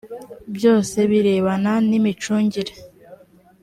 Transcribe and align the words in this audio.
byose 0.55 0.97
birebana 1.09 1.71
n’ 1.89 1.91
imicungire 1.99 2.73